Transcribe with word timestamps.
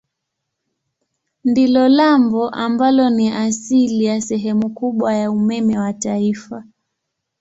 Ndilo 1.43 1.89
lambo 1.89 2.49
ambalo 2.49 3.09
ni 3.09 3.29
asili 3.31 4.05
ya 4.05 4.21
sehemu 4.21 4.69
kubwa 4.69 5.13
ya 5.15 5.31
umeme 5.31 5.79
wa 5.79 5.93
taifa. 5.93 6.63